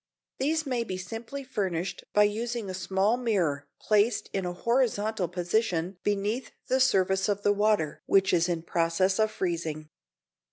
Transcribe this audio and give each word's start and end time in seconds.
These 0.39 0.65
may 0.65 0.83
be 0.83 0.97
simply 0.97 1.43
furnished 1.43 2.05
by 2.11 2.23
using 2.23 2.67
a 2.67 2.73
small 2.73 3.17
mirror 3.17 3.67
placed 3.79 4.31
in 4.33 4.47
a 4.47 4.53
horizontal 4.53 5.27
position 5.27 5.99
beneath 6.01 6.49
the 6.69 6.79
surface 6.79 7.29
of 7.29 7.43
the 7.43 7.53
water 7.53 8.01
which 8.07 8.33
is 8.33 8.49
in 8.49 8.63
process 8.63 9.19
of 9.19 9.29
freezing. 9.29 9.89